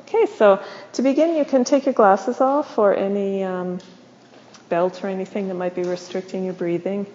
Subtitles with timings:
[0.00, 0.62] Okay, so
[0.94, 3.80] to begin, you can take your glasses off or any um,
[4.70, 7.06] belt or anything that might be restricting your breathing,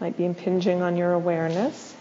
[0.00, 1.94] might be impinging on your awareness.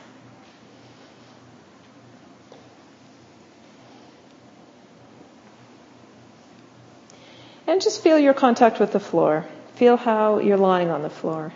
[7.67, 9.45] And just feel your contact with the floor.
[9.75, 11.53] Feel how you're lying on the floor.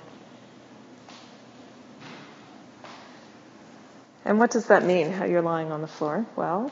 [4.26, 6.28] And what does that mean, how you're lying on the floor?
[6.36, 6.72] Well,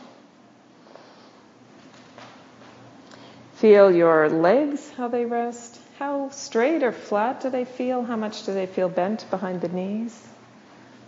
[3.57, 5.79] feel your legs, how they rest.
[5.99, 8.03] How straight or flat do they feel?
[8.03, 10.17] How much do they feel bent behind the knees?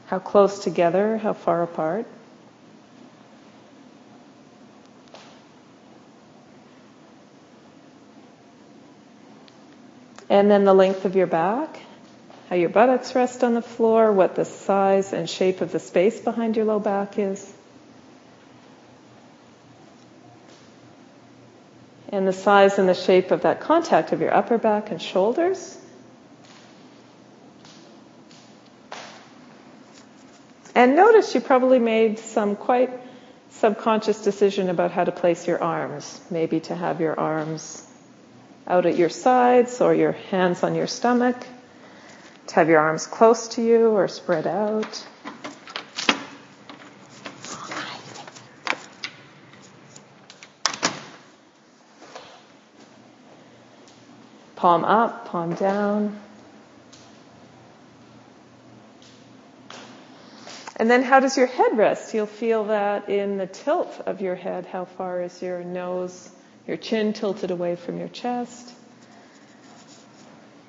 [0.07, 1.17] How close together?
[1.17, 2.05] How far apart?
[10.29, 11.79] And then the length of your back
[12.49, 16.19] how your buttocks rest on the floor, what the size and shape of the space
[16.19, 17.53] behind your low back is.
[22.11, 25.77] And the size and the shape of that contact of your upper back and shoulders.
[30.73, 32.89] And notice you probably made some quite
[33.51, 36.21] subconscious decision about how to place your arms.
[36.31, 37.85] Maybe to have your arms
[38.67, 41.35] out at your sides or your hands on your stomach
[42.47, 45.05] to have your arms close to you or spread out.
[54.59, 56.19] Palm up, palm down.
[60.75, 62.13] And then how does your head rest?
[62.13, 64.65] You'll feel that in the tilt of your head.
[64.65, 66.29] How far is your nose,
[66.67, 68.73] your chin tilted away from your chest?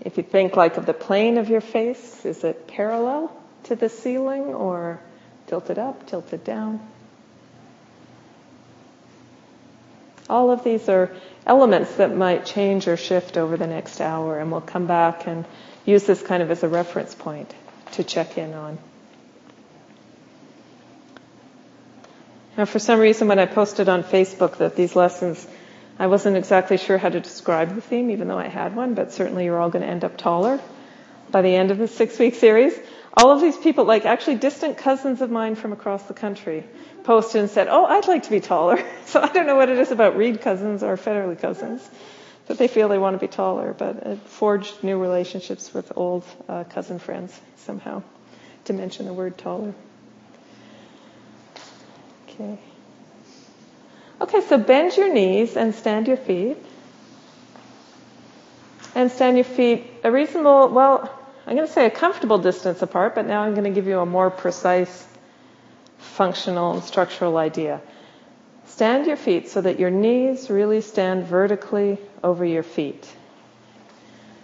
[0.02, 3.88] If you think like of the plane of your face, is it parallel to the
[3.88, 5.00] ceiling or
[5.48, 6.78] tilted up, tilted down?
[10.30, 11.10] All of these are
[11.46, 15.44] elements that might change or shift over the next hour, and we'll come back and
[15.84, 17.52] use this kind of as a reference point
[17.92, 18.78] to check in on.
[22.56, 25.46] Now, for some reason, when I posted on Facebook that these lessons
[26.00, 29.12] I wasn't exactly sure how to describe the theme, even though I had one, but
[29.12, 30.58] certainly you're all going to end up taller
[31.30, 32.72] by the end of the six week series.
[33.14, 36.64] All of these people, like actually distant cousins of mine from across the country,
[37.02, 38.82] posted and said, Oh, I'd like to be taller.
[39.06, 41.88] So I don't know what it is about Reed cousins or Federley cousins,
[42.46, 43.74] but they feel they want to be taller.
[43.76, 48.04] But it forged new relationships with old uh, cousin friends somehow
[48.66, 49.74] to mention the word taller.
[52.28, 52.58] Okay.
[54.20, 56.56] Okay, so bend your knees and stand your feet.
[58.94, 61.19] And stand your feet a reasonable, well,
[61.50, 63.98] I'm going to say a comfortable distance apart, but now I'm going to give you
[63.98, 65.04] a more precise
[65.98, 67.80] functional and structural idea.
[68.66, 73.04] Stand your feet so that your knees really stand vertically over your feet.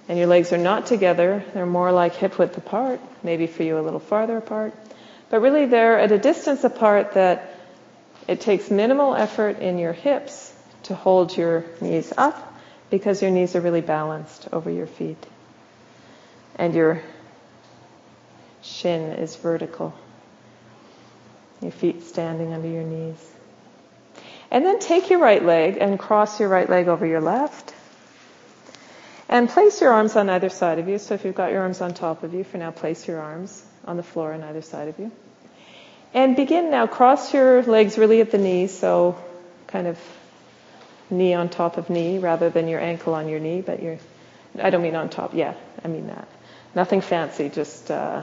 [0.09, 3.79] And your legs are not together, they're more like hip width apart, maybe for you
[3.79, 4.75] a little farther apart.
[5.31, 7.55] But really they're at a distance apart that
[8.27, 10.53] it takes minimal effort in your hips
[10.85, 12.53] to hold your knees up
[12.91, 15.25] because your knees are really balanced over your feet.
[16.57, 17.03] And your
[18.63, 19.95] shin is vertical.
[21.63, 23.25] Your feet standing under your knees.
[24.51, 27.75] And then take your right leg and cross your right leg over your left.
[29.29, 30.99] And place your arms on either side of you.
[30.99, 33.65] So if you've got your arms on top of you, for now, place your arms
[33.85, 35.11] on the floor on either side of you.
[36.15, 39.19] And begin now, cross your legs really at the knee, so
[39.67, 39.99] kind of
[41.11, 43.99] knee on top of knee rather than your ankle on your knee, but your,
[44.59, 46.29] I don't mean on top, yeah, I mean that.
[46.77, 48.23] Nothing fancy, just uh,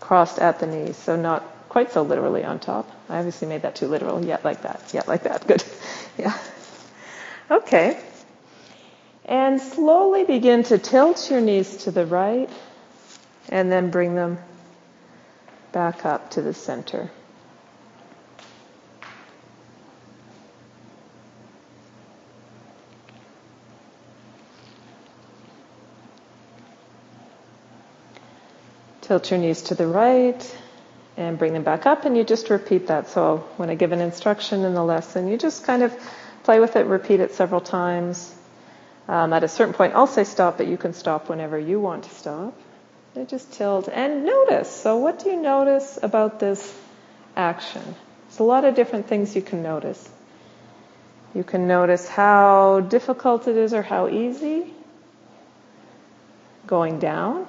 [0.00, 2.86] crossed at the knees, so not quite so literally on top.
[3.08, 4.22] I obviously made that too literal.
[4.22, 4.90] Yeah, like that.
[4.92, 5.46] Yeah, like that.
[5.46, 5.64] Good.
[6.18, 6.36] Yeah.
[7.50, 7.98] Okay.
[9.24, 12.50] And slowly begin to tilt your knees to the right
[13.48, 14.38] and then bring them
[15.72, 17.10] back up to the center.
[29.10, 30.56] Tilt your knees to the right
[31.16, 33.08] and bring them back up, and you just repeat that.
[33.08, 35.92] So when I give an instruction in the lesson, you just kind of
[36.44, 38.32] play with it, repeat it several times.
[39.08, 42.04] Um, at a certain point, I'll say stop, but you can stop whenever you want
[42.04, 42.56] to stop.
[43.14, 44.70] They just tilt and notice.
[44.70, 46.72] So, what do you notice about this
[47.34, 47.82] action?
[48.28, 50.08] There's a lot of different things you can notice.
[51.34, 54.72] You can notice how difficult it is or how easy
[56.68, 57.48] going down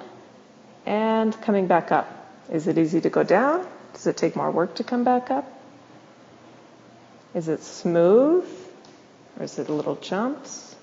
[0.86, 2.08] and coming back up.
[2.50, 3.66] Is it easy to go down?
[3.94, 5.50] Does it take more work to come back up?
[7.34, 8.44] Is it smooth?
[9.38, 10.76] Or is it little jumps?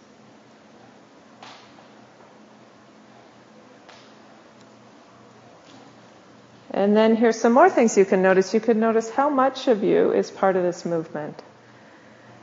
[6.72, 8.54] And then here's some more things you can notice.
[8.54, 11.42] You can notice how much of you is part of this movement.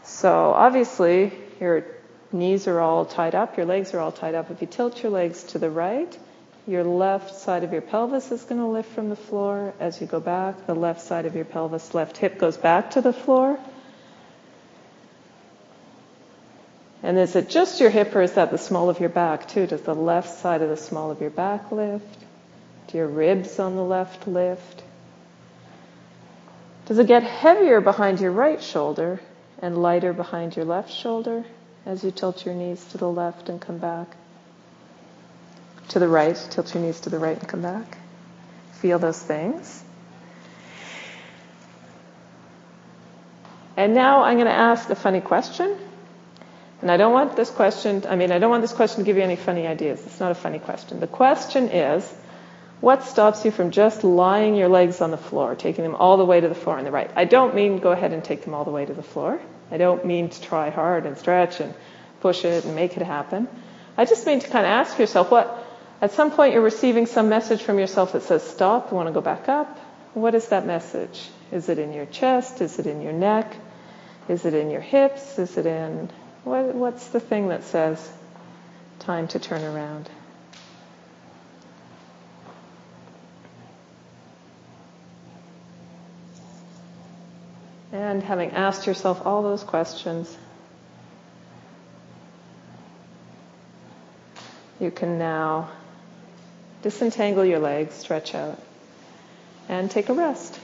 [0.03, 1.85] So obviously, your
[2.33, 4.51] knees are all tied up, your legs are all tied up.
[4.51, 6.19] If you tilt your legs to the right,
[6.67, 9.73] your left side of your pelvis is going to lift from the floor.
[9.79, 13.01] As you go back, the left side of your pelvis, left hip goes back to
[13.01, 13.59] the floor.
[17.03, 19.67] And is it just your hip or is that the small of your back too?
[19.69, 22.19] Does the left side of the small of your back lift?
[22.89, 24.83] Do your ribs on the left lift?
[26.87, 29.21] Does it get heavier behind your right shoulder
[29.61, 31.45] and lighter behind your left shoulder
[31.85, 34.09] as you tilt your knees to the left and come back?
[35.91, 37.99] To the right, tilt your knees to the right and come back.
[38.81, 39.83] Feel those things.
[43.77, 45.77] And now I'm going to ask a funny question.
[46.83, 49.17] And I don't want this question, I mean, I don't want this question to give
[49.17, 50.05] you any funny ideas.
[50.05, 51.01] It's not a funny question.
[51.01, 52.15] The question is,
[52.81, 56.25] what stops you from just lying your legs on the floor, taking them all the
[56.25, 57.11] way to the floor on the right?
[57.17, 59.41] I don't mean go ahead and take them all the way to the floor.
[59.71, 61.75] I don't mean to try hard and stretch and
[62.21, 63.49] push it and make it happen.
[63.97, 65.66] I just mean to kind of ask yourself what,
[66.01, 69.13] at some point you're receiving some message from yourself that says stop, you want to
[69.13, 69.79] go back up.
[70.15, 71.29] What is that message?
[71.53, 72.61] Is it in your chest?
[72.61, 73.55] Is it in your neck?
[74.29, 75.39] Is it in your hips?
[75.39, 76.11] Is it in,
[76.45, 78.11] what, what's the thing that says
[78.99, 80.09] time to turn around?
[87.93, 90.37] And having asked yourself all those questions,
[94.81, 95.71] you can now
[96.87, 98.63] disentangle your legs, stretch out,
[99.69, 100.57] and take a rest.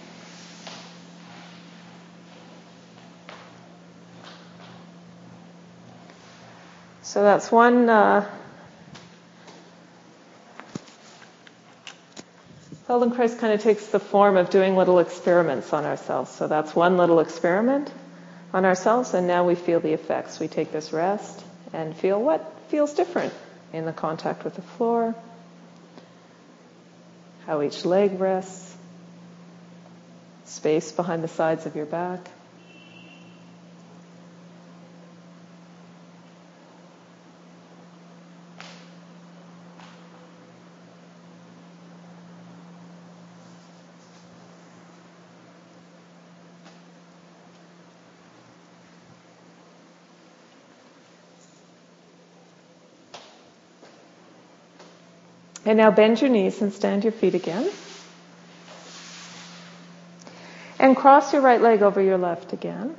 [7.02, 8.30] So that's one uh,
[12.86, 16.30] Feldenkrais kind of takes the form of doing little experiments on ourselves.
[16.30, 17.92] So that's one little experiment
[18.54, 20.38] on ourselves, and now we feel the effects.
[20.38, 21.42] We take this rest
[21.72, 23.32] and feel what feels different
[23.72, 25.16] in the contact with the floor,
[27.46, 28.76] how each leg rests,
[30.44, 32.30] space behind the sides of your back.
[55.72, 57.66] And now bend your knees and stand your feet again.
[60.78, 62.94] And cross your right leg over your left again.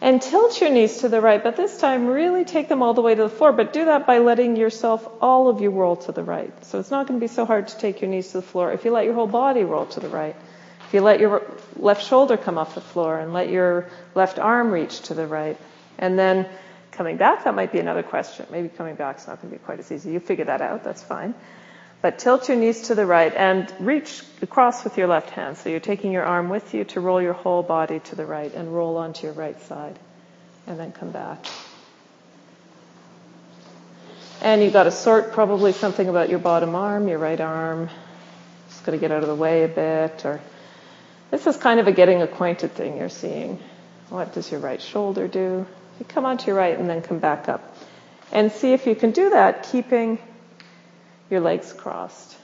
[0.00, 3.02] And tilt your knees to the right, but this time really take them all the
[3.02, 6.12] way to the floor, but do that by letting yourself, all of you roll to
[6.12, 6.64] the right.
[6.64, 8.72] So it's not going to be so hard to take your knees to the floor
[8.72, 10.34] if you let your whole body roll to the right.
[10.86, 11.42] If you let your
[11.76, 15.58] left shoulder come off the floor and let your left arm reach to the right.
[15.98, 16.48] And then
[16.92, 18.46] coming back, that might be another question.
[18.50, 20.12] Maybe coming back is not going to be quite as easy.
[20.12, 21.34] You figure that out, that's fine.
[22.02, 25.58] But tilt your knees to the right and reach across with your left hand.
[25.58, 28.52] So you're taking your arm with you to roll your whole body to the right
[28.54, 29.98] and roll onto your right side.
[30.66, 31.44] And then come back.
[34.40, 37.90] And you've got to sort probably something about your bottom arm, your right arm.
[38.68, 40.24] Just got to get out of the way a bit.
[40.24, 40.40] Or
[41.30, 43.58] this is kind of a getting acquainted thing you're seeing.
[44.08, 45.66] What does your right shoulder do?
[46.00, 47.76] You come onto your right and then come back up.
[48.32, 50.18] And see if you can do that keeping
[51.30, 52.36] your legs crossed.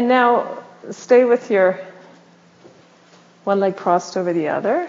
[0.00, 1.78] And now stay with your
[3.44, 4.88] one leg crossed over the other.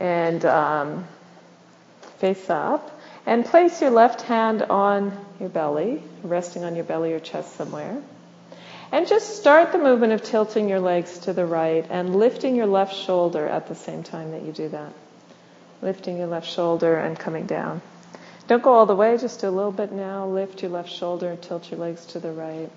[0.00, 1.06] And um,
[2.16, 2.98] face up.
[3.26, 8.00] And place your left hand on your belly, resting on your belly or chest somewhere.
[8.90, 12.64] And just start the movement of tilting your legs to the right and lifting your
[12.64, 14.94] left shoulder at the same time that you do that.
[15.82, 17.82] Lifting your left shoulder and coming down.
[18.52, 20.26] Don't go all the way, just a little bit now.
[20.26, 22.70] Lift your left shoulder, tilt your legs to the right.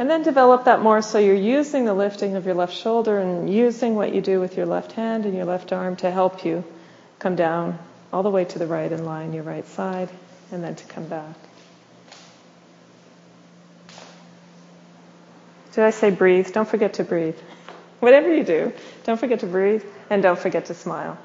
[0.00, 3.48] And then develop that more so you're using the lifting of your left shoulder and
[3.48, 6.64] using what you do with your left hand and your left arm to help you
[7.20, 7.78] come down
[8.12, 10.08] all the way to the right and line your right side
[10.50, 11.36] and then to come back.
[15.78, 16.52] Did I say breathe?
[16.52, 17.36] Don't forget to breathe.
[18.00, 18.72] Whatever you do,
[19.04, 21.16] don't forget to breathe and don't forget to smile.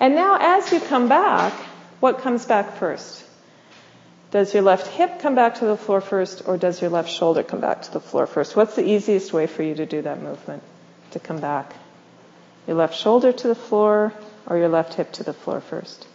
[0.00, 1.52] And now as you come back,
[2.00, 3.27] what comes back first?
[4.30, 7.42] Does your left hip come back to the floor first or does your left shoulder
[7.42, 8.54] come back to the floor first?
[8.56, 10.62] What's the easiest way for you to do that movement,
[11.12, 11.72] to come back?
[12.66, 14.12] Your left shoulder to the floor
[14.46, 16.06] or your left hip to the floor first?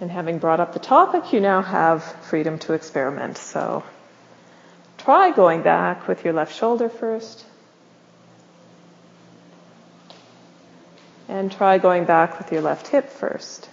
[0.00, 3.38] And having brought up the topic, you now have freedom to experiment.
[3.38, 3.84] So
[4.98, 7.44] try going back with your left shoulder first
[11.28, 13.68] And try going back with your left hip first.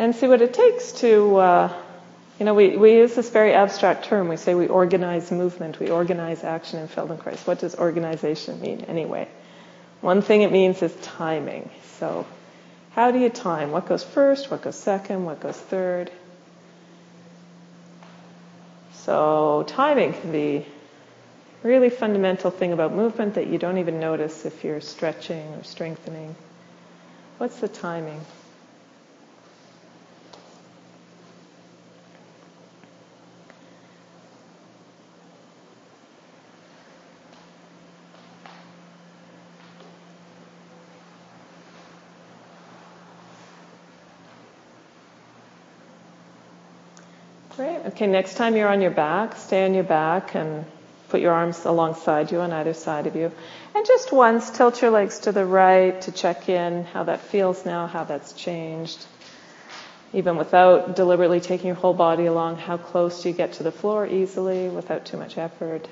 [0.00, 1.72] And see what it takes to, uh,
[2.38, 4.28] you know, we, we use this very abstract term.
[4.28, 7.46] We say we organize movement, we organize action in Feldenkrais.
[7.46, 9.28] What does organization mean anyway?
[10.00, 11.68] One thing it means is timing.
[11.98, 12.24] So,
[12.92, 13.72] how do you time?
[13.72, 14.50] What goes first?
[14.50, 15.26] What goes second?
[15.26, 16.10] What goes third?
[18.94, 20.64] So, timing can be
[21.62, 26.34] really fundamental thing about movement that you don't even notice if you're stretching or strengthening.
[27.36, 28.22] What's the timing?
[47.60, 47.79] Great.
[47.90, 50.64] Okay, next time you're on your back, stay on your back and
[51.10, 53.32] Put your arms alongside you on either side of you.
[53.74, 57.66] And just once, tilt your legs to the right to check in how that feels
[57.66, 59.04] now, how that's changed.
[60.12, 63.72] Even without deliberately taking your whole body along, how close do you get to the
[63.72, 65.88] floor easily without too much effort?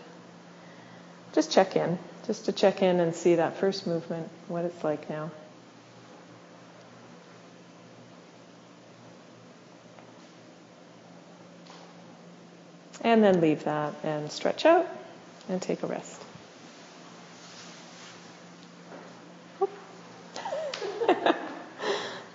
[1.32, 5.10] Just check in, just to check in and see that first movement, what it's like
[5.10, 5.32] now.
[13.02, 14.86] And then leave that and stretch out
[15.48, 16.20] and take a rest.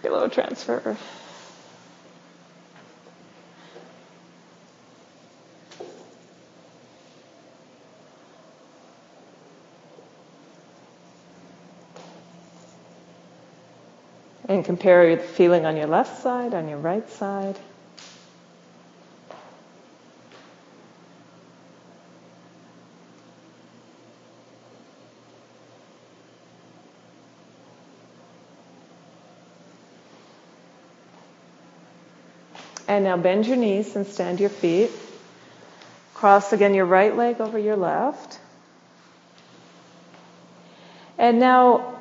[0.01, 0.97] Below transfer.
[14.47, 17.57] And compare the feeling on your left side, on your right side.
[32.93, 34.91] And now bend your knees and stand your feet.
[36.13, 38.39] Cross again your right leg over your left.
[41.17, 41.99] And now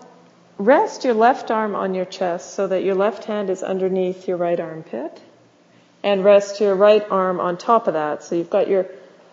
[0.59, 4.37] rest your left arm on your chest so that your left hand is underneath your
[4.37, 5.19] right armpit.
[6.03, 8.23] And rest your right arm on top of that.
[8.23, 8.85] So you've got your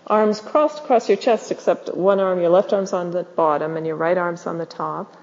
[0.08, 3.86] arms crossed across your chest except one arm, your left arm's on the bottom and
[3.86, 5.14] your right arm's on the top.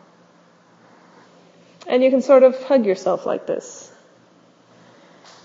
[1.87, 3.91] And you can sort of hug yourself like this.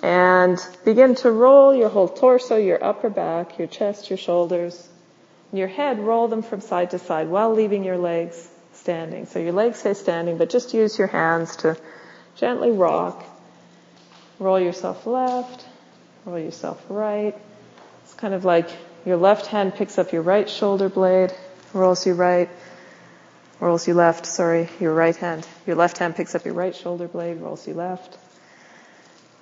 [0.01, 4.89] And begin to roll your whole torso, your upper back, your chest, your shoulders,
[5.53, 9.25] your head, roll them from side to side while leaving your legs standing.
[9.27, 11.77] So your legs stay standing, but just use your hands to
[12.35, 13.23] gently rock.
[14.39, 15.65] Roll yourself left,
[16.25, 17.35] roll yourself right.
[18.03, 18.69] It's kind of like
[19.05, 21.31] your left hand picks up your right shoulder blade,
[21.73, 22.49] rolls you right,
[23.59, 25.47] rolls you left, sorry, your right hand.
[25.67, 28.17] Your left hand picks up your right shoulder blade, rolls you left.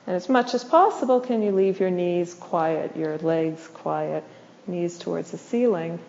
[0.09, 4.23] And as much as possible, can you leave your knees quiet, your legs quiet,
[4.65, 5.99] knees towards the ceiling,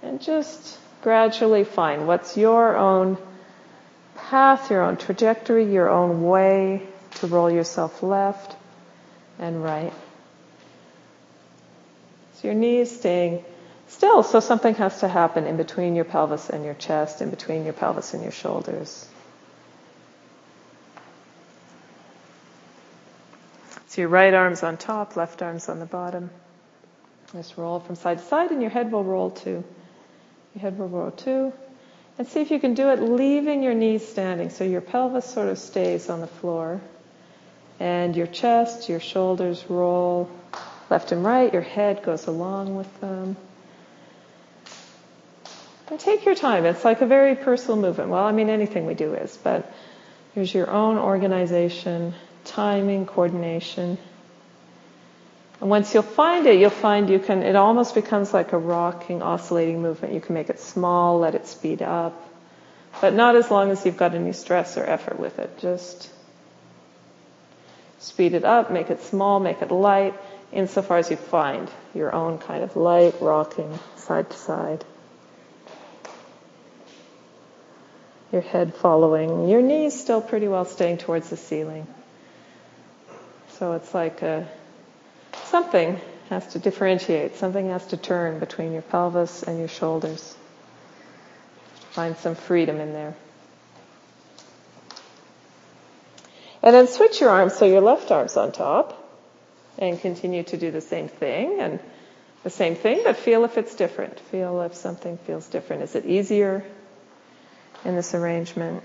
[0.00, 3.18] and just gradually find what's your own
[4.14, 8.54] path, your own trajectory, your own way to roll yourself left
[9.40, 9.92] and right.
[12.34, 13.44] So your knees staying
[13.88, 17.64] still, so something has to happen in between your pelvis and your chest, in between
[17.64, 19.04] your pelvis and your shoulders.
[23.92, 26.30] So your right arm's on top, left arm's on the bottom.
[27.34, 29.62] Just roll from side to side and your head will roll too.
[30.54, 31.52] Your head will roll too.
[32.16, 35.50] And see if you can do it leaving your knees standing so your pelvis sort
[35.50, 36.80] of stays on the floor.
[37.80, 40.30] And your chest, your shoulders roll
[40.88, 43.36] left and right, your head goes along with them.
[45.88, 46.64] And take your time.
[46.64, 48.08] It's like a very personal movement.
[48.08, 49.70] Well, I mean, anything we do is, but
[50.34, 53.98] there's your own organization, timing, coordination.
[55.60, 59.22] And once you'll find it, you'll find you can, it almost becomes like a rocking,
[59.22, 60.12] oscillating movement.
[60.12, 62.20] You can make it small, let it speed up,
[63.00, 65.58] but not as long as you've got any stress or effort with it.
[65.58, 66.10] Just
[68.00, 70.14] speed it up, make it small, make it light,
[70.50, 74.84] insofar as you find your own kind of light rocking side to side.
[78.32, 81.86] Your head following, your knees still pretty well staying towards the ceiling.
[83.62, 84.48] So it's like a
[85.44, 86.00] something
[86.30, 90.34] has to differentiate, something has to turn between your pelvis and your shoulders.
[91.92, 93.14] Find some freedom in there.
[96.60, 98.98] And then switch your arms so your left arm's on top
[99.78, 101.78] and continue to do the same thing and
[102.42, 104.18] the same thing, but feel if it's different.
[104.18, 105.84] Feel if something feels different.
[105.84, 106.64] Is it easier
[107.84, 108.82] in this arrangement?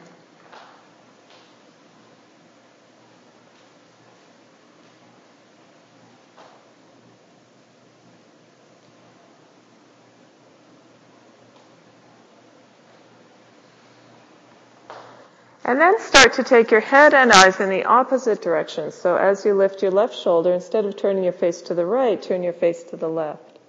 [15.67, 18.93] And then start to take your head and eyes in the opposite direction.
[18.93, 22.21] So as you lift your left shoulder, instead of turning your face to the right,
[22.21, 23.59] turn your face to the left.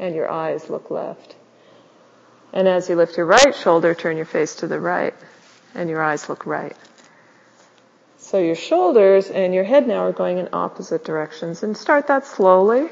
[0.00, 1.36] And your eyes look left.
[2.52, 5.14] And as you lift your right shoulder, turn your face to the right.
[5.76, 6.76] And your eyes look right.
[8.18, 11.62] So your shoulders and your head now are going in opposite directions.
[11.62, 12.88] And start that slowly.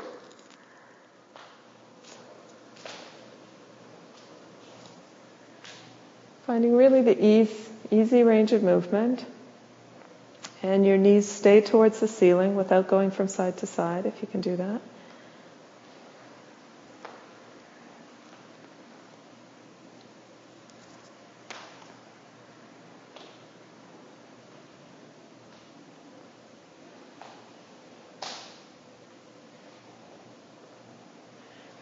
[6.47, 9.24] Finding really the ease easy range of movement.
[10.62, 14.28] And your knees stay towards the ceiling without going from side to side, if you
[14.28, 14.80] can do that.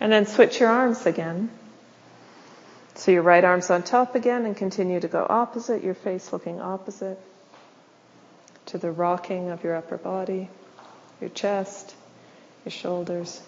[0.01, 1.51] And then switch your arms again.
[2.99, 6.61] So your right arm's on top again and continue to go opposite, your face looking
[6.61, 7.17] opposite
[8.67, 10.51] to the rocking of your upper body,
[11.21, 11.95] your chest,
[12.65, 13.41] your shoulders.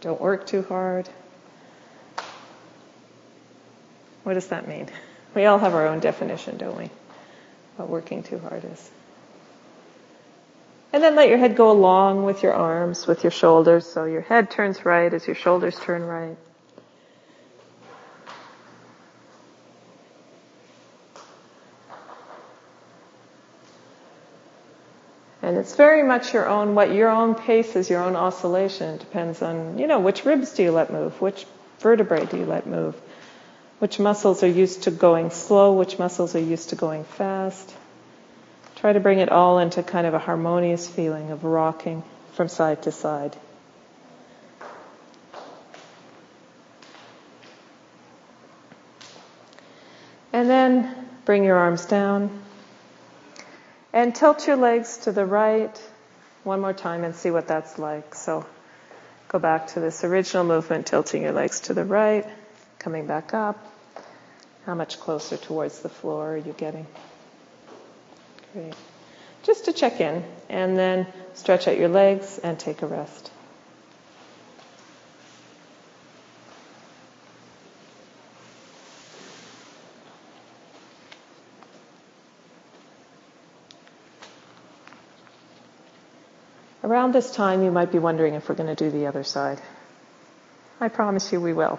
[0.00, 1.10] Don't work too hard.
[4.22, 4.88] What does that mean?
[5.34, 6.88] We all have our own definition, don't we?
[7.76, 8.90] What working too hard is.
[10.92, 13.86] And then let your head go along with your arms, with your shoulders.
[13.86, 16.36] So your head turns right as your shoulders turn right.
[25.42, 28.94] And it's very much your own, what your own pace is, your own oscillation.
[28.94, 31.20] It depends on, you know, which ribs do you let move?
[31.20, 31.46] Which
[31.78, 32.94] vertebrae do you let move?
[33.78, 35.72] Which muscles are used to going slow?
[35.72, 37.74] Which muscles are used to going fast?
[38.80, 42.82] Try to bring it all into kind of a harmonious feeling of rocking from side
[42.84, 43.36] to side.
[50.32, 50.94] And then
[51.26, 52.30] bring your arms down
[53.92, 55.78] and tilt your legs to the right
[56.44, 58.14] one more time and see what that's like.
[58.14, 58.46] So
[59.28, 62.26] go back to this original movement, tilting your legs to the right,
[62.78, 63.62] coming back up.
[64.64, 66.86] How much closer towards the floor are you getting?
[68.52, 68.74] Great.
[69.42, 73.30] Just to check in, and then stretch out your legs and take a rest.
[86.82, 89.60] Around this time, you might be wondering if we're going to do the other side.
[90.80, 91.78] I promise you we will.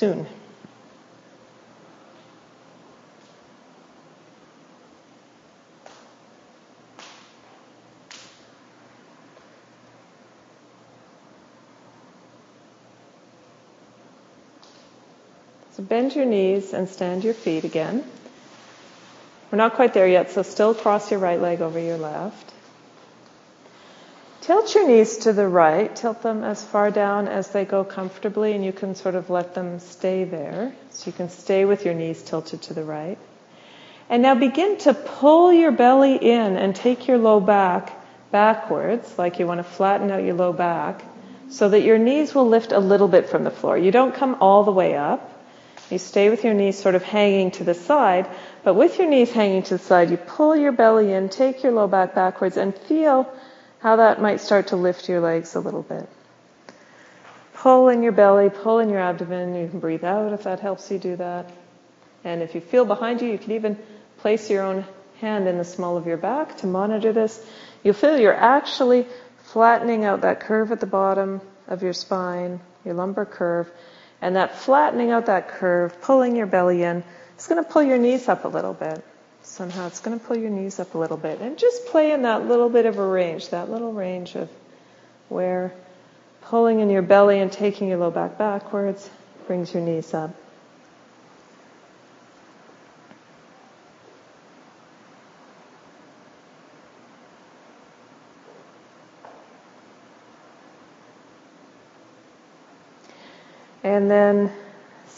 [0.00, 0.26] Soon.
[15.76, 18.02] So bend your knees and stand your feet again.
[19.52, 22.54] We're not quite there yet, so still cross your right leg over your left.
[24.50, 28.52] Tilt your knees to the right, tilt them as far down as they go comfortably,
[28.52, 30.72] and you can sort of let them stay there.
[30.90, 33.16] So you can stay with your knees tilted to the right.
[34.08, 37.92] And now begin to pull your belly in and take your low back
[38.32, 41.04] backwards, like you want to flatten out your low back,
[41.48, 43.78] so that your knees will lift a little bit from the floor.
[43.78, 45.30] You don't come all the way up.
[45.90, 48.26] You stay with your knees sort of hanging to the side,
[48.64, 51.70] but with your knees hanging to the side, you pull your belly in, take your
[51.70, 53.32] low back backwards, and feel
[53.80, 56.08] how that might start to lift your legs a little bit.
[57.54, 59.54] Pull in your belly, pull in your abdomen.
[59.54, 61.50] You can breathe out if that helps you do that.
[62.24, 63.78] And if you feel behind you, you can even
[64.18, 64.84] place your own
[65.20, 67.44] hand in the small of your back to monitor this.
[67.82, 69.06] You'll feel you're actually
[69.44, 73.70] flattening out that curve at the bottom of your spine, your lumbar curve,
[74.20, 77.02] and that flattening out that curve, pulling your belly in,
[77.34, 79.02] it's going to pull your knees up a little bit.
[79.42, 81.40] Somehow it's going to pull your knees up a little bit.
[81.40, 84.48] And just play in that little bit of a range, that little range of
[85.28, 85.72] where
[86.42, 89.08] pulling in your belly and taking your low back backwards
[89.46, 90.34] brings your knees up.
[103.82, 104.52] And then,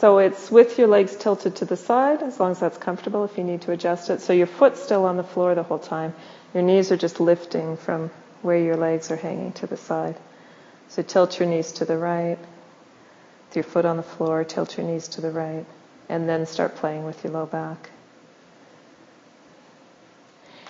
[0.03, 3.39] so it's with your legs tilted to the side, as long as that's comfortable if
[3.39, 4.21] you need to adjust it.
[4.21, 6.13] So your foot's still on the floor the whole time.
[6.53, 8.11] Your knees are just lifting from
[8.43, 10.17] where your legs are hanging to the side.
[10.89, 12.37] So tilt your knees to the right.
[13.47, 15.67] With your foot on the floor, tilt your knees to the right.
[16.09, 17.91] And then start playing with your low back.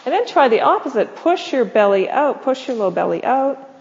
[0.05, 1.17] And then try the opposite.
[1.17, 3.72] Push your belly out, push your low belly out.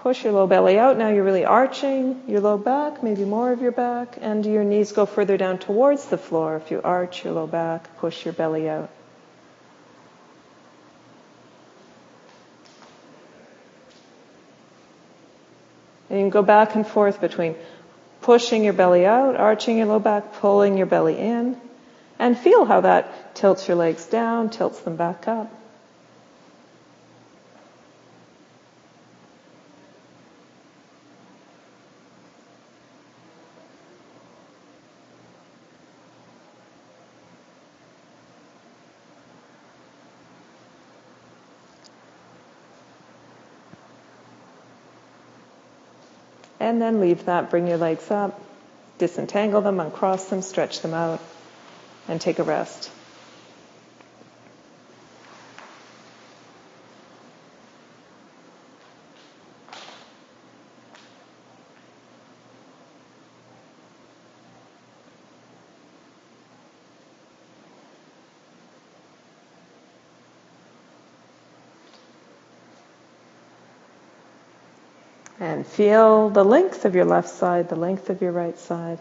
[0.00, 0.96] Push your low belly out.
[0.96, 4.92] Now you're really arching your low back, maybe more of your back, and your knees
[4.92, 6.56] go further down towards the floor.
[6.56, 8.88] If you arch your low back, push your belly out.
[16.08, 17.54] And you can go back and forth between
[18.22, 21.60] pushing your belly out, arching your low back, pulling your belly in,
[22.18, 25.52] and feel how that tilts your legs down, tilts them back up.
[46.70, 47.50] And then leave that.
[47.50, 48.40] Bring your legs up,
[48.96, 51.20] disentangle them, uncross them, stretch them out,
[52.06, 52.92] and take a rest.
[75.40, 78.98] And feel the length of your left side, the length of your right side.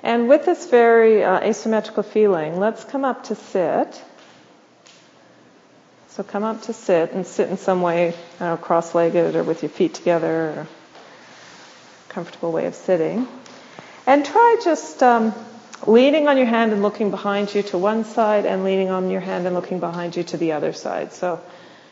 [0.00, 4.02] And with this very uh, asymmetrical feeling, let's come up to sit.
[6.08, 9.70] So come up to sit and sit in some way, know, cross-legged or with your
[9.70, 10.66] feet together, or
[12.08, 13.26] comfortable way of sitting.
[14.06, 15.32] And try just um,
[15.86, 19.20] leaning on your hand and looking behind you to one side, and leaning on your
[19.20, 21.12] hand and looking behind you to the other side.
[21.12, 21.40] So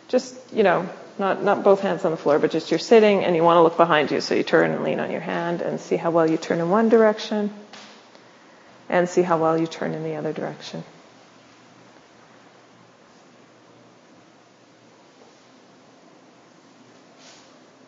[0.09, 0.87] just you know,
[1.19, 3.63] not not both hands on the floor, but just you're sitting and you want to
[3.63, 6.29] look behind you, so you turn and lean on your hand and see how well
[6.29, 7.51] you turn in one direction
[8.91, 10.83] and see how well you turn in the other direction.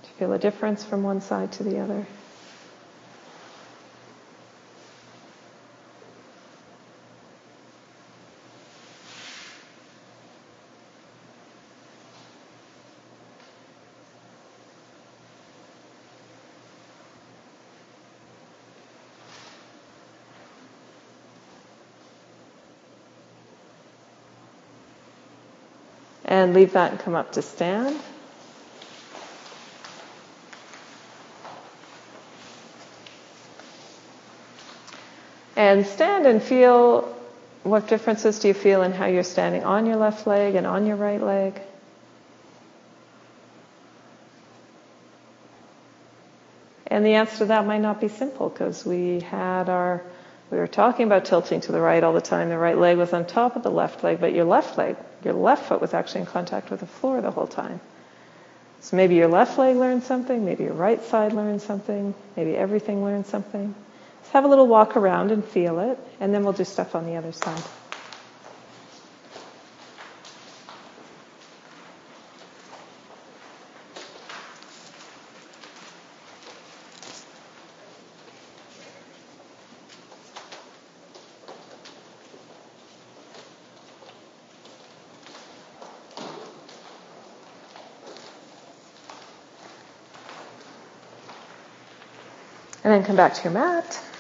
[0.03, 2.07] Do you feel a difference from one side to the other?
[26.43, 27.97] And leave that and come up to stand.
[35.55, 37.17] And stand and feel
[37.63, 40.85] what differences do you feel in how you're standing on your left leg and on
[40.85, 41.61] your right leg.
[46.89, 50.03] And the answer to that might not be simple because we had our,
[50.51, 52.49] we were talking about tilting to the right all the time.
[52.49, 55.35] The right leg was on top of the left leg, but your left leg your
[55.35, 57.81] left foot was actually in contact with the floor the whole time.
[58.81, 63.05] So maybe your left leg learned something, maybe your right side learned something, maybe everything
[63.05, 63.75] learned something.
[64.21, 67.07] Let's have a little walk around and feel it, and then we'll do stuff on
[67.07, 67.63] the other side.
[93.03, 94.12] And come back to your mat.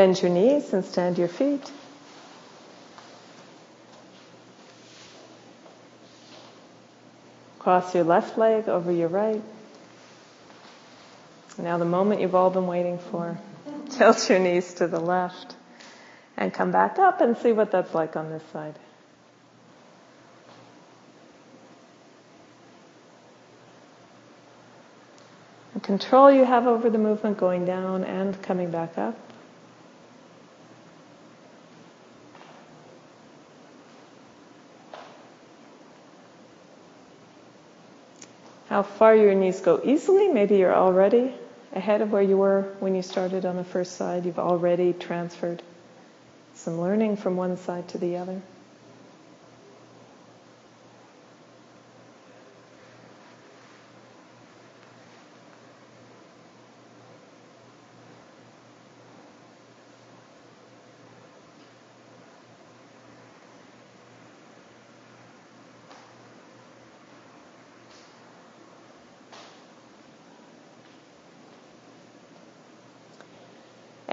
[0.00, 1.70] Bend your knees and stand your feet.
[7.58, 9.42] Cross your left leg over your right.
[11.58, 13.38] Now, the moment you've all been waiting for.
[13.90, 15.54] Tilt your knees to the left
[16.34, 18.78] and come back up and see what that's like on this side.
[25.74, 29.14] The control you have over the movement going down and coming back up.
[38.70, 40.28] How far your knees go easily.
[40.28, 41.34] Maybe you're already
[41.74, 44.24] ahead of where you were when you started on the first side.
[44.24, 45.60] You've already transferred
[46.54, 48.40] some learning from one side to the other.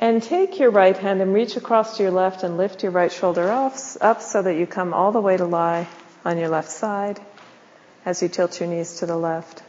[0.08, 3.12] And take your right hand and reach across to your left and lift your right
[3.12, 5.86] shoulder off, up so that you come all the way to lie
[6.24, 7.20] on your left side
[8.06, 9.63] as you tilt your knees to the left.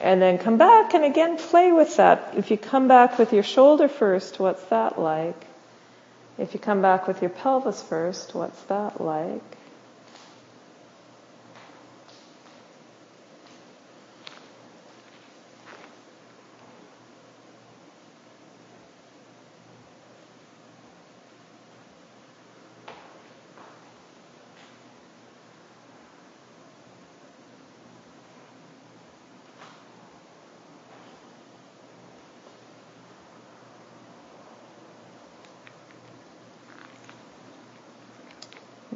[0.00, 2.34] And then come back and again play with that.
[2.36, 5.40] If you come back with your shoulder first, what's that like?
[6.38, 9.58] If you come back with your pelvis first, what's that like?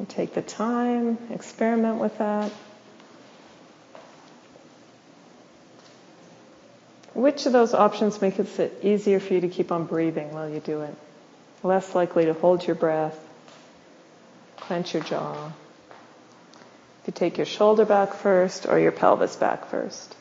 [0.03, 2.51] And take the time, experiment with that.
[7.13, 10.59] Which of those options makes it easier for you to keep on breathing while you
[10.59, 10.95] do it?
[11.61, 13.17] Less likely to hold your breath,
[14.57, 15.51] clench your jaw.
[17.01, 20.15] If you take your shoulder back first or your pelvis back first.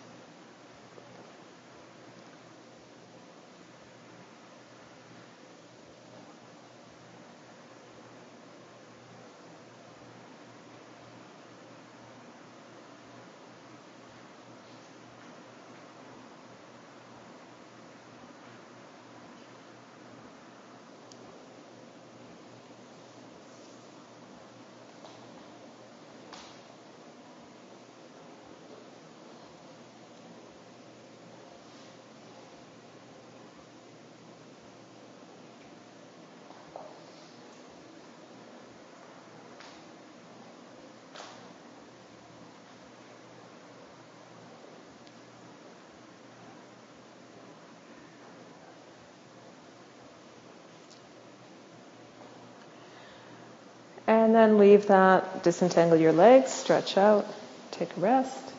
[54.33, 57.27] And then leave that, disentangle your legs, stretch out,
[57.71, 58.52] take a rest.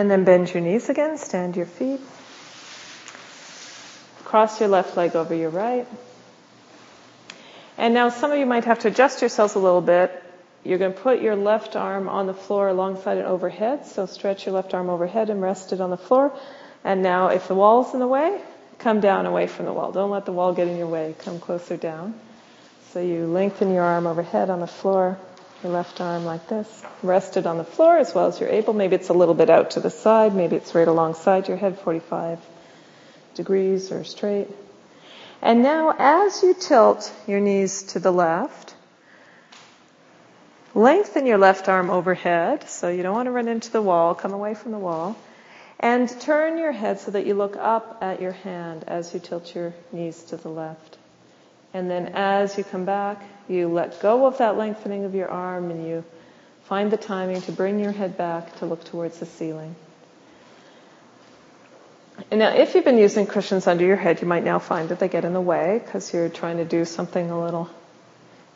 [0.00, 2.00] And then bend your knees again, stand your feet.
[4.24, 5.86] Cross your left leg over your right.
[7.76, 10.10] And now some of you might have to adjust yourselves a little bit.
[10.64, 13.84] You're going to put your left arm on the floor alongside and overhead.
[13.84, 16.32] So stretch your left arm overhead and rest it on the floor.
[16.82, 18.40] And now if the wall's in the way,
[18.78, 19.92] come down away from the wall.
[19.92, 21.14] Don't let the wall get in your way.
[21.18, 22.18] Come closer down.
[22.92, 25.18] So you lengthen your arm overhead on the floor,
[25.62, 26.82] your left arm like this.
[27.02, 28.72] rested on the floor as well as you're able.
[28.72, 30.34] Maybe it's a little bit out to the side.
[30.34, 32.38] Maybe it's right alongside your head, 45
[33.34, 34.48] degrees or straight.
[35.42, 38.74] And now as you tilt your knees to the left,
[40.74, 44.32] lengthen your left arm overhead, so you don't want to run into the wall, come
[44.32, 45.16] away from the wall,
[45.78, 49.54] and turn your head so that you look up at your hand as you tilt
[49.54, 50.98] your knees to the left.
[51.72, 55.70] And then as you come back, you let go of that lengthening of your arm
[55.70, 56.04] and you
[56.64, 59.74] find the timing to bring your head back to look towards the ceiling.
[62.30, 64.98] And now, if you've been using cushions under your head, you might now find that
[64.98, 67.70] they get in the way because you're trying to do something a little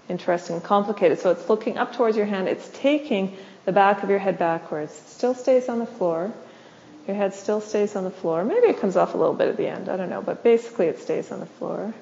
[0.08, 1.18] interesting and complicated.
[1.20, 2.48] So it's looking up towards your hand.
[2.48, 4.92] It's taking the back of your head backwards.
[4.92, 6.32] It still stays on the floor.
[7.06, 8.44] Your head still stays on the floor.
[8.44, 9.88] Maybe it comes off a little bit at the end.
[9.88, 10.22] I don't know.
[10.22, 11.94] But basically it stays on the floor.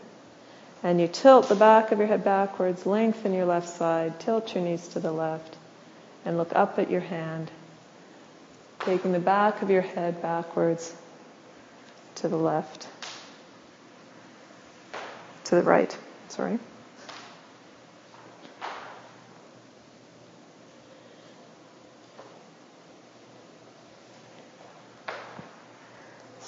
[0.82, 4.64] And you tilt the back of your head backwards, lengthen your left side, tilt your
[4.64, 5.56] knees to the left,
[6.24, 7.50] and look up at your hand,
[8.80, 10.92] taking the back of your head backwards
[12.16, 12.88] to the left,
[15.44, 15.96] to the right,
[16.28, 16.58] sorry.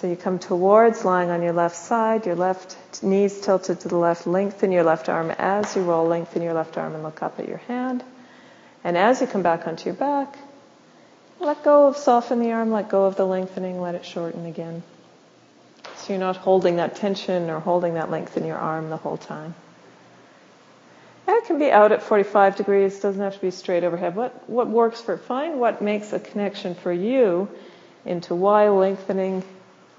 [0.05, 3.97] So you come towards lying on your left side, your left knees tilted to the
[3.97, 7.41] left, lengthen your left arm as you roll, lengthen your left arm and look up
[7.41, 8.05] at your hand.
[8.85, 10.37] And as you come back onto your back,
[11.41, 14.83] let go of soften the arm, let go of the lengthening, let it shorten again.
[15.97, 19.17] So you're not holding that tension or holding that length in your arm the whole
[19.17, 19.55] time.
[21.27, 24.17] And it can be out at 45 degrees, doesn't have to be straight overhead.
[24.17, 27.49] What, what works for, find what makes a connection for you
[28.05, 29.43] into why lengthening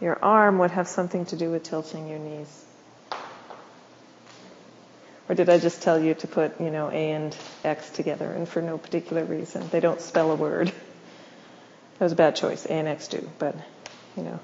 [0.01, 2.65] your arm would have something to do with tilting your knees.
[5.27, 8.47] Or did I just tell you to put, you know, A and X together and
[8.47, 9.67] for no particular reason?
[9.69, 10.67] They don't spell a word.
[11.97, 12.65] That was a bad choice.
[12.65, 13.55] A and X do, but,
[14.15, 14.39] you know,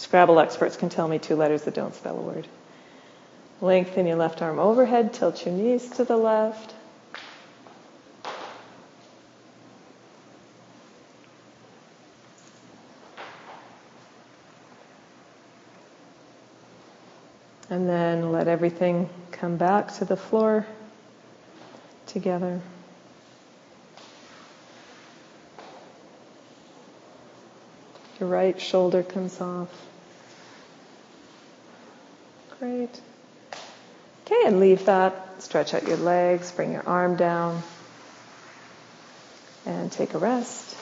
[0.00, 2.48] Scrabble experts can tell me two letters that don't spell a word.
[3.60, 6.74] Lengthen your left arm overhead, tilt your knees to the left.
[17.70, 20.66] And then let everything come back to the floor
[22.06, 22.60] together.
[28.18, 29.68] Your right shoulder comes off.
[32.58, 33.00] Great.
[34.26, 35.40] Okay, and leave that.
[35.42, 37.62] Stretch out your legs, bring your arm down,
[39.64, 40.76] and take a rest.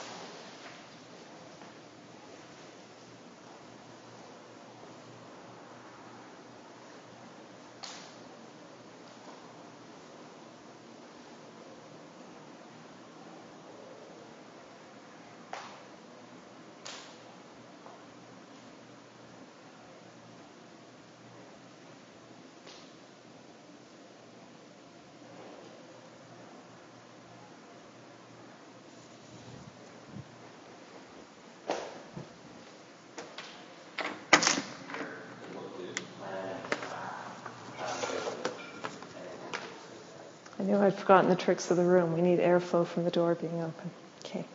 [41.09, 42.13] Forgotten the tricks of the room.
[42.13, 43.89] We need airflow from the door being open.
[44.23, 44.45] Okay.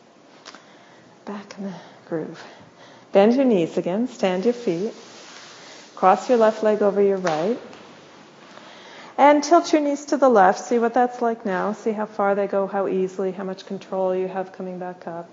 [1.24, 1.74] Back in the
[2.08, 2.40] groove.
[3.10, 4.06] Bend your knees again.
[4.06, 4.94] Stand your feet.
[5.96, 7.58] Cross your left leg over your right.
[9.18, 10.60] And tilt your knees to the left.
[10.60, 11.72] See what that's like now.
[11.72, 15.28] See how far they go, how easily, how much control you have coming back up.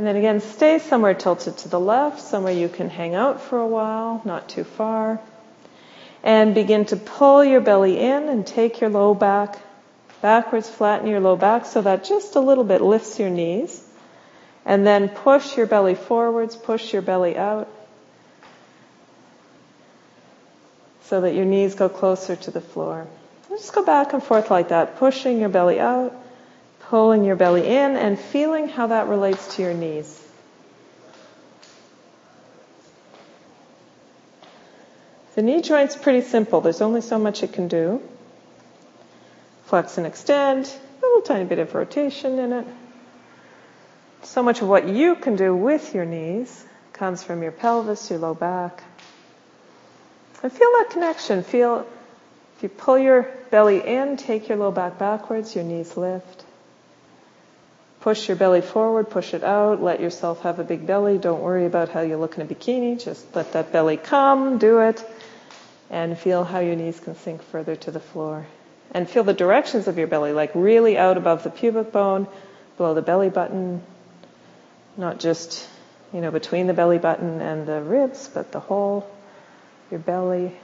[0.00, 3.58] And then again, stay somewhere tilted to the left, somewhere you can hang out for
[3.58, 5.20] a while, not too far.
[6.22, 9.58] And begin to pull your belly in and take your low back
[10.22, 13.86] backwards, flatten your low back so that just a little bit lifts your knees.
[14.64, 17.68] And then push your belly forwards, push your belly out.
[21.02, 23.06] So that your knees go closer to the floor.
[23.50, 26.19] Just go back and forth like that, pushing your belly out
[26.90, 30.20] pulling your belly in and feeling how that relates to your knees.
[35.36, 36.60] The knee joint's pretty simple.
[36.60, 38.02] There's only so much it can do.
[39.66, 40.66] Flex and extend.
[40.66, 42.66] A little tiny bit of rotation in it.
[44.22, 48.18] So much of what you can do with your knees comes from your pelvis, your
[48.18, 48.82] low back.
[50.42, 51.44] And feel that connection.
[51.44, 51.86] Feel
[52.56, 56.46] if you pull your belly in, take your low back backwards, your knees lift.
[58.00, 61.18] Push your belly forward, push it out, let yourself have a big belly.
[61.18, 63.02] Don't worry about how you look in a bikini.
[63.02, 65.04] Just let that belly come, do it,
[65.90, 68.46] and feel how your knees can sink further to the floor.
[68.92, 72.26] And feel the directions of your belly, like really out above the pubic bone,
[72.78, 73.82] below the belly button,
[74.96, 75.68] not just,
[76.14, 79.06] you know, between the belly button and the ribs, but the whole,
[79.90, 80.56] your belly.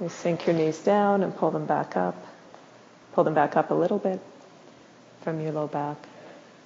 [0.00, 2.27] You sink your knees down and pull them back up.
[3.18, 4.20] Pull them back up a little bit
[5.22, 5.96] from your low back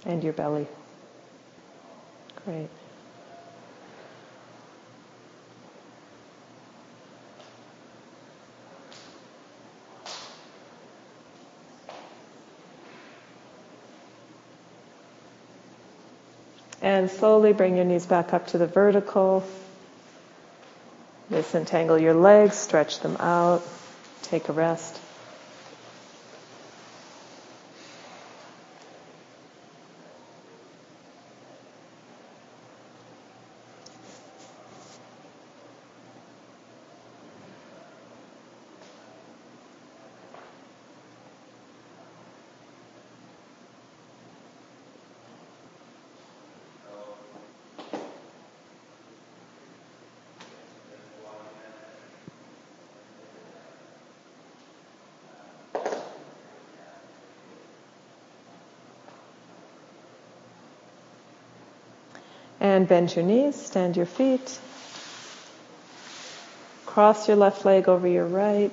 [0.04, 0.66] and your belly.
[2.44, 2.68] Great.
[16.82, 19.42] And slowly bring your knees back up to the vertical.
[21.30, 23.66] Disentangle your legs, stretch them out,
[24.20, 25.01] take a rest.
[62.82, 64.58] And bend your knees, stand your feet.
[66.84, 68.72] Cross your left leg over your right.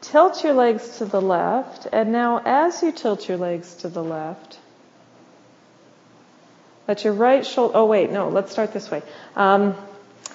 [0.00, 1.86] Tilt your legs to the left.
[1.92, 4.58] And now, as you tilt your legs to the left,
[6.88, 7.76] let your right shoulder.
[7.76, 9.04] Oh, wait, no, let's start this way.
[9.36, 9.76] Um,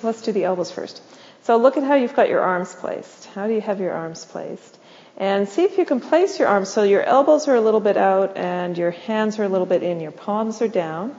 [0.02, 1.02] let's do the elbows first.
[1.42, 3.26] So, look at how you've got your arms placed.
[3.36, 4.80] How do you have your arms placed?
[5.18, 7.98] And see if you can place your arms so your elbows are a little bit
[7.98, 10.00] out and your hands are a little bit in.
[10.00, 11.16] Your palms are down.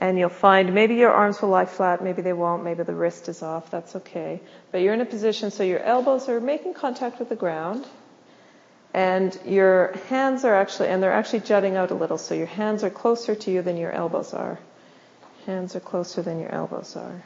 [0.00, 3.28] And you'll find maybe your arms will lie flat, maybe they won't, maybe the wrist
[3.28, 4.40] is off, that's okay.
[4.70, 7.84] But you're in a position so your elbows are making contact with the ground.
[8.94, 12.84] And your hands are actually, and they're actually jutting out a little, so your hands
[12.84, 14.58] are closer to you than your elbows are.
[15.46, 17.22] Hands are closer than your elbows are.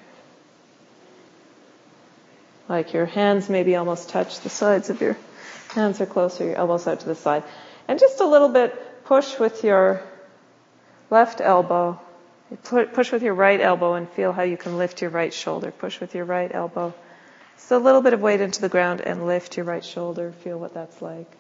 [2.68, 5.16] Like your hands maybe almost touch the sides of your
[5.74, 7.44] Hands are closer, your elbows out to the side.
[7.88, 10.02] And just a little bit push with your
[11.10, 12.00] left elbow.
[12.64, 15.70] Push with your right elbow and feel how you can lift your right shoulder.
[15.70, 16.92] Push with your right elbow.
[17.56, 20.32] Just a little bit of weight into the ground and lift your right shoulder.
[20.44, 21.30] Feel what that's like.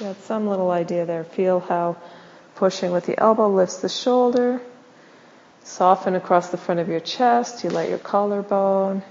[0.00, 1.24] You had some little idea there.
[1.24, 1.96] Feel how
[2.56, 4.60] pushing with the elbow lifts the shoulder.
[5.62, 7.64] Soften across the front of your chest.
[7.64, 9.02] You let your collarbone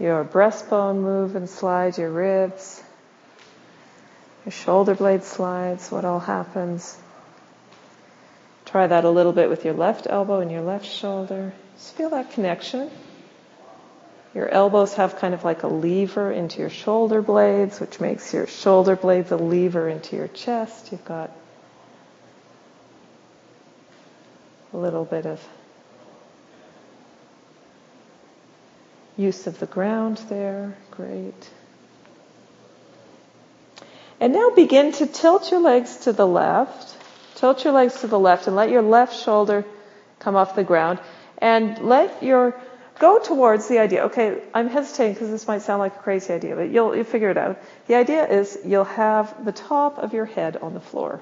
[0.00, 2.82] your breastbone move and slide, your ribs,
[4.44, 6.96] your shoulder blade slides, what all happens.
[8.64, 11.52] Try that a little bit with your left elbow and your left shoulder.
[11.76, 12.90] Just feel that connection.
[14.34, 18.46] Your elbows have kind of like a lever into your shoulder blades, which makes your
[18.46, 20.92] shoulder blades a lever into your chest.
[20.92, 21.30] You've got
[24.72, 25.42] a little bit of
[29.18, 30.74] use of the ground there.
[30.92, 31.50] Great.
[34.20, 36.96] And now begin to tilt your legs to the left.
[37.34, 39.64] Tilt your legs to the left and let your left shoulder
[40.18, 41.00] come off the ground.
[41.38, 42.58] And let your,
[42.98, 44.04] go towards the idea.
[44.04, 47.30] Okay, I'm hesitating because this might sound like a crazy idea, but you'll, you'll figure
[47.30, 47.60] it out.
[47.86, 51.20] The idea is you'll have the top of your head on the floor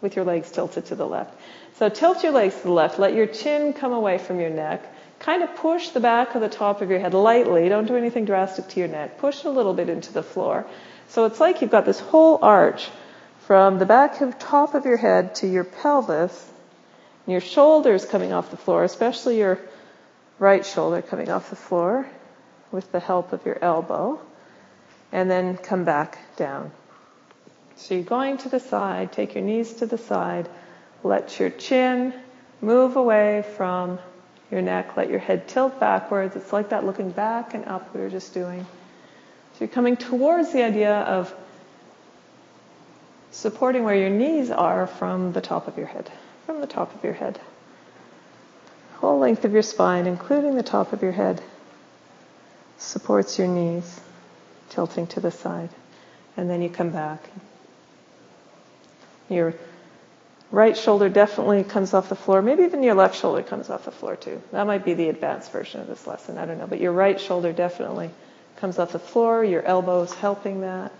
[0.00, 1.34] with your legs tilted to the left.
[1.76, 2.98] So tilt your legs to the left.
[2.98, 4.82] Let your chin come away from your neck
[5.20, 7.68] kind of push the back of the top of your head lightly.
[7.68, 9.18] Don't do anything drastic to your neck.
[9.18, 10.66] Push a little bit into the floor.
[11.08, 12.88] So it's like you've got this whole arch
[13.46, 16.50] from the back of top of your head to your pelvis,
[17.26, 19.58] and your shoulders coming off the floor, especially your
[20.38, 22.08] right shoulder coming off the floor
[22.72, 24.20] with the help of your elbow,
[25.12, 26.70] and then come back down.
[27.76, 30.48] So you're going to the side, take your knees to the side,
[31.02, 32.14] let your chin
[32.60, 33.98] move away from
[34.50, 36.36] your neck, let your head tilt backwards.
[36.36, 38.66] It's like that looking back and up we were just doing.
[39.54, 41.32] So you're coming towards the idea of
[43.30, 46.10] supporting where your knees are from the top of your head.
[46.46, 47.40] From the top of your head.
[48.96, 51.40] Whole length of your spine, including the top of your head,
[52.76, 54.00] supports your knees,
[54.68, 55.70] tilting to the side.
[56.36, 57.22] And then you come back.
[59.28, 59.54] Your
[60.50, 62.42] right shoulder definitely comes off the floor.
[62.42, 64.42] Maybe even your left shoulder comes off the floor too.
[64.52, 66.38] That might be the advanced version of this lesson.
[66.38, 66.66] I don't know.
[66.66, 68.10] But your right shoulder definitely
[68.56, 69.44] comes off the floor.
[69.44, 70.92] Your elbows helping that.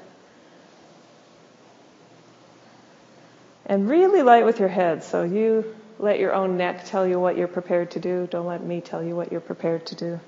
[3.66, 5.05] And really light with your head.
[5.05, 8.26] So you let your own neck tell you what you're prepared to do.
[8.30, 10.20] Don't let me tell you what you're prepared to do.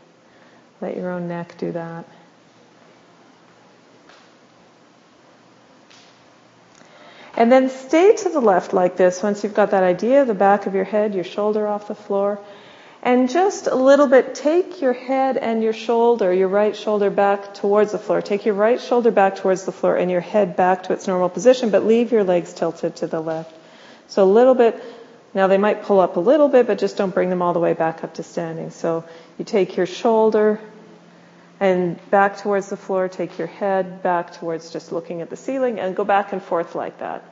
[0.81, 2.05] Let your own neck do that.
[7.37, 10.67] And then stay to the left like this once you've got that idea, the back
[10.67, 12.39] of your head, your shoulder off the floor.
[13.03, 17.55] And just a little bit, take your head and your shoulder, your right shoulder back
[17.55, 18.23] towards the floor.
[18.23, 21.29] Take your right shoulder back towards the floor and your head back to its normal
[21.29, 23.53] position, but leave your legs tilted to the left.
[24.07, 24.81] So a little bit,
[25.35, 27.61] now they might pull up a little bit, but just don't bring them all the
[27.61, 28.71] way back up to standing.
[28.71, 29.05] So
[29.39, 30.61] you take your shoulder
[31.63, 35.79] and back towards the floor, take your head back towards just looking at the ceiling
[35.79, 37.23] and go back and forth like that.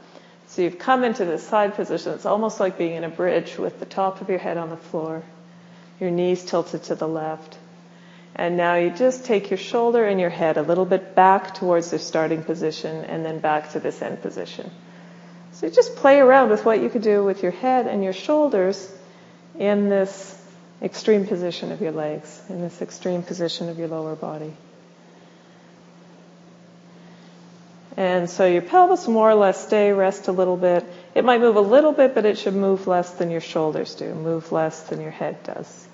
[0.46, 2.12] So you've come into this side position.
[2.12, 4.76] It's almost like being in a bridge with the top of your head on the
[4.76, 5.24] floor,
[5.98, 7.58] your knees tilted to the left.
[8.36, 11.90] And now you just take your shoulder and your head a little bit back towards
[11.90, 14.70] the starting position and then back to this end position.
[15.54, 18.88] So just play around with what you could do with your head and your shoulders
[19.58, 20.39] in this
[20.82, 24.52] extreme position of your legs, in this extreme position of your lower body.
[27.96, 30.86] And so your pelvis more or less stay, rest a little bit.
[31.14, 34.14] It might move a little bit, but it should move less than your shoulders do,
[34.14, 35.86] move less than your head does.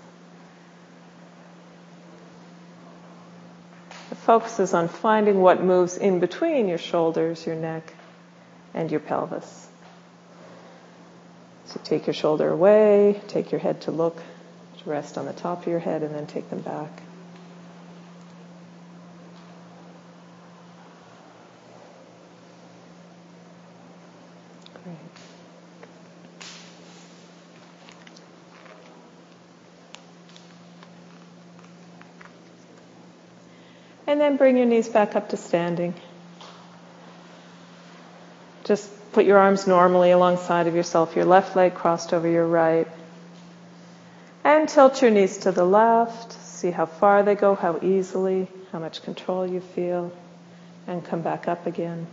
[4.11, 7.93] The focus is on finding what moves in between your shoulders, your neck,
[8.73, 9.67] and your pelvis.
[11.67, 14.23] So take your shoulder away, take your head to look
[14.87, 17.03] rest on the top of your head and then take them back.
[34.09, 35.93] And then bring your knees back up to standing.
[38.65, 42.87] Just put your arms normally alongside of yourself, your left leg crossed over your right.
[44.67, 46.33] Tilt your knees to the left.
[46.33, 50.13] See how far they go, how easily, how much control you feel.
[50.87, 52.07] And come back up again.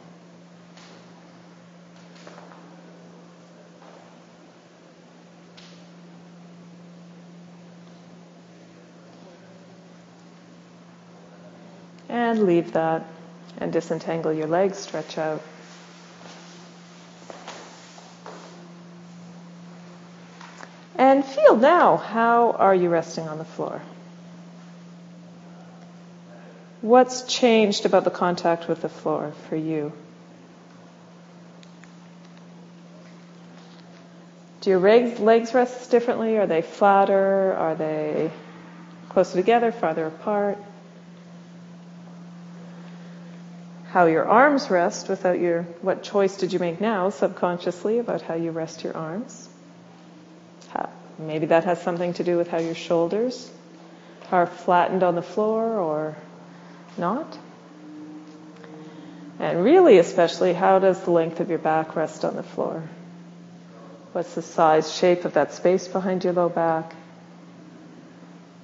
[12.09, 13.05] And leave that
[13.57, 15.41] and disentangle your legs, stretch out.
[20.95, 23.81] And feel now, how are you resting on the floor?
[26.81, 29.93] What's changed about the contact with the floor for you?
[34.61, 36.37] Do your legs rest differently?
[36.37, 37.53] Are they flatter?
[37.53, 38.31] Are they
[39.09, 40.57] closer together, farther apart?
[43.89, 48.33] How your arms rest without your, what choice did you make now subconsciously about how
[48.35, 49.49] you rest your arms?
[51.17, 53.51] Maybe that has something to do with how your shoulders
[54.31, 56.15] are flattened on the floor or
[56.97, 57.37] not.
[59.39, 62.83] And really, especially, how does the length of your back rest on the floor?
[64.13, 66.93] What's the size, shape of that space behind your low back?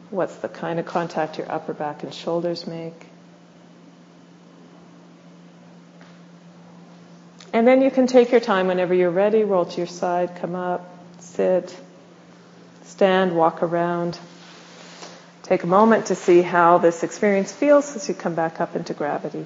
[0.10, 3.08] What's the kind of contact your upper back and shoulders make?
[7.52, 10.56] And then you can take your time whenever you're ready, roll to your side, come
[10.56, 10.88] up,
[11.20, 11.76] sit,
[12.90, 14.20] stand, walk around.
[15.44, 18.94] Take a moment to see how this experience feels as you come back up into
[18.94, 19.46] gravity.